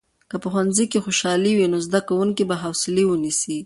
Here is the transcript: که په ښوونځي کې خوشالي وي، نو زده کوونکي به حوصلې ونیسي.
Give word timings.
که 0.29 0.35
په 0.43 0.47
ښوونځي 0.53 0.85
کې 0.91 1.03
خوشالي 1.05 1.51
وي، 1.55 1.67
نو 1.73 1.77
زده 1.87 1.99
کوونکي 2.07 2.43
به 2.49 2.55
حوصلې 2.63 3.03
ونیسي. 3.07 3.57